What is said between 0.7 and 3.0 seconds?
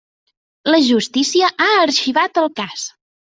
La justícia ha arxivat el cas.